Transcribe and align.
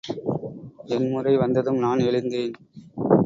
என் 0.85 1.09
முறை 1.09 1.37
வந்ததும் 1.37 1.77
நான் 1.77 1.99
எழுந்தேன். 1.99 2.53